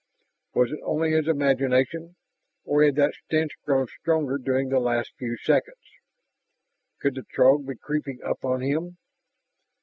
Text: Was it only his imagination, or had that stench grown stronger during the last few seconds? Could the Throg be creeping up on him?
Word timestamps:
Was 0.55 0.71
it 0.71 0.79
only 0.81 1.11
his 1.11 1.27
imagination, 1.27 2.15
or 2.65 2.83
had 2.83 2.95
that 2.95 3.13
stench 3.23 3.51
grown 3.63 3.85
stronger 3.85 4.39
during 4.39 4.69
the 4.69 4.79
last 4.79 5.11
few 5.19 5.37
seconds? 5.37 5.77
Could 6.99 7.13
the 7.13 7.21
Throg 7.35 7.67
be 7.67 7.75
creeping 7.75 8.17
up 8.23 8.43
on 8.43 8.61
him? 8.61 8.97